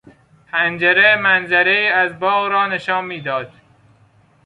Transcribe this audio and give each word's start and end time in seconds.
پنجره 0.47 1.15
منظرهای 1.15 1.87
از 1.87 2.19
باغ 2.19 2.47
را 2.47 2.67
نشان 2.67 3.05
میداد. 3.05 3.51